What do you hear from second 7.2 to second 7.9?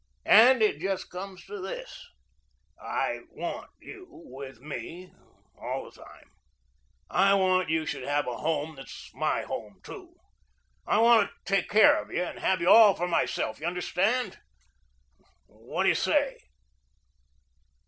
want you